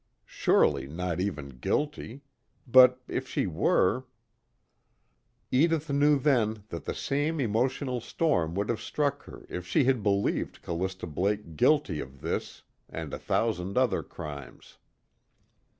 [0.25, 2.21] Surely not even guilty;
[2.65, 4.05] but if she were
[5.51, 10.01] Edith knew then that the same emotional storm would have struck her if she had
[10.01, 14.79] believed Callista Blake guilty of this and a thousand other crimes.